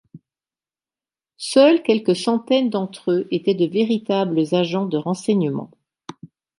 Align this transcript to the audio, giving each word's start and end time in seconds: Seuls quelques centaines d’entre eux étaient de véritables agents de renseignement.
Seuls 1.37 1.83
quelques 1.83 2.15
centaines 2.15 2.71
d’entre 2.71 3.11
eux 3.11 3.27
étaient 3.29 3.53
de 3.53 3.65
véritables 3.67 4.43
agents 4.55 4.87
de 4.87 4.97
renseignement. 4.97 5.69